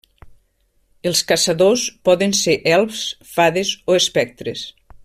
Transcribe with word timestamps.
Els 1.09 1.21
caçadors 1.33 1.85
poden 2.09 2.35
ser 2.41 2.57
elfs, 2.79 3.07
fades 3.35 3.79
o 3.93 4.01
espectres. 4.03 4.69